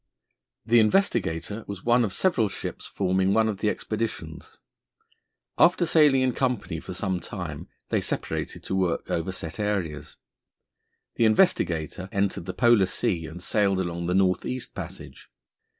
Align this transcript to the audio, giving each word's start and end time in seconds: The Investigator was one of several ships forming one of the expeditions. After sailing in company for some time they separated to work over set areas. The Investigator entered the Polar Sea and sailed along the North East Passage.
The 0.65 0.79
Investigator 0.79 1.63
was 1.67 1.83
one 1.85 2.03
of 2.03 2.11
several 2.11 2.49
ships 2.49 2.87
forming 2.87 3.35
one 3.35 3.47
of 3.47 3.59
the 3.59 3.69
expeditions. 3.69 4.57
After 5.59 5.85
sailing 5.85 6.21
in 6.23 6.33
company 6.33 6.79
for 6.79 6.95
some 6.95 7.19
time 7.19 7.67
they 7.89 8.01
separated 8.01 8.63
to 8.63 8.73
work 8.75 9.11
over 9.11 9.31
set 9.31 9.59
areas. 9.59 10.15
The 11.17 11.25
Investigator 11.25 12.09
entered 12.11 12.47
the 12.47 12.53
Polar 12.55 12.87
Sea 12.87 13.27
and 13.27 13.43
sailed 13.43 13.79
along 13.79 14.07
the 14.07 14.15
North 14.15 14.43
East 14.43 14.73
Passage. 14.73 15.29